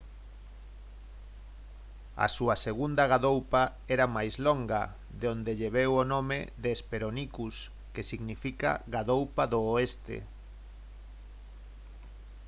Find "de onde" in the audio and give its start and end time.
5.19-5.51